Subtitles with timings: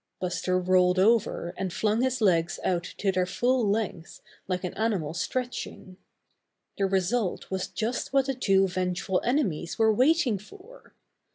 [0.19, 5.13] Buster rolled over and flung his legs out to their full length like an animal
[5.13, 5.89] stretching.
[5.89, 10.39] 84 Buster the Bear The result was just what the two vengeful enemies were waiting
[10.39, 10.95] for.